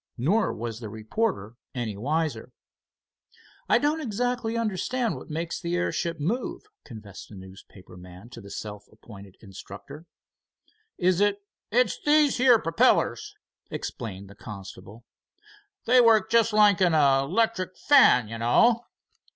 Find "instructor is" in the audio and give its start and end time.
9.41-11.21